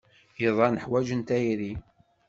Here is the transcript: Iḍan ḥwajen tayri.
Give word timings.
Iḍan 0.47 0.75
ḥwajen 0.83 1.21
tayri. 1.27 1.73